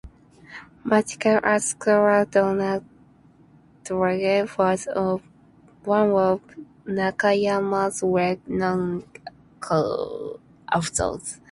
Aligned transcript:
Martial 0.89 1.37
arts 1.51 1.67
scholar 1.73 2.21
Donn 2.33 2.61
Draeger 3.85 4.43
was 4.57 4.81
one 5.97 6.11
of 6.27 6.41
Nakayama's 6.95 8.01
well-known 8.15 9.03
co-authors. 9.59 11.37